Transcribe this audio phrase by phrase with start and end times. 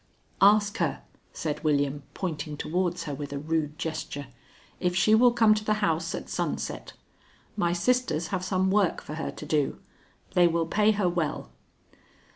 [0.41, 4.25] "Ask her," said William, pointing towards her with a rude gesture,
[4.79, 6.93] "if she will come to the house at sunset.
[7.55, 9.77] My sisters have some work for her to do.
[10.33, 11.51] They will pay her well."